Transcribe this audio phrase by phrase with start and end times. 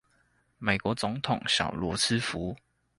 [0.57, 2.57] 美國總統小羅斯福